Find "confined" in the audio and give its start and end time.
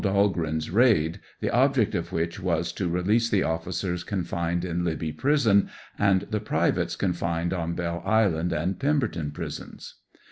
4.03-4.65, 6.95-7.53